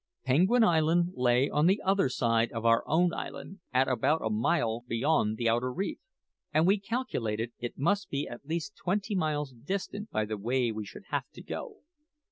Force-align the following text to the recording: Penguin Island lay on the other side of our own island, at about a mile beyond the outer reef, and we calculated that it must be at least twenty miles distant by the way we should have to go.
Penguin 0.25 0.63
Island 0.63 1.11
lay 1.13 1.47
on 1.47 1.67
the 1.67 1.79
other 1.85 2.09
side 2.09 2.51
of 2.53 2.65
our 2.65 2.83
own 2.87 3.13
island, 3.13 3.59
at 3.71 3.87
about 3.87 4.25
a 4.25 4.31
mile 4.31 4.83
beyond 4.87 5.37
the 5.37 5.47
outer 5.47 5.71
reef, 5.71 5.99
and 6.51 6.65
we 6.65 6.79
calculated 6.79 7.51
that 7.59 7.65
it 7.67 7.77
must 7.77 8.09
be 8.09 8.27
at 8.27 8.43
least 8.43 8.75
twenty 8.75 9.13
miles 9.13 9.53
distant 9.53 10.09
by 10.09 10.25
the 10.25 10.37
way 10.37 10.71
we 10.71 10.85
should 10.87 11.03
have 11.11 11.29
to 11.33 11.43
go. 11.43 11.81